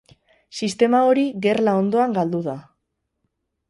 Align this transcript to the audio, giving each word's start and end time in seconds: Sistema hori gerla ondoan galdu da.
Sistema 0.59 1.03
hori 1.11 1.27
gerla 1.45 1.77
ondoan 1.83 2.19
galdu 2.19 2.43
da. 2.53 2.61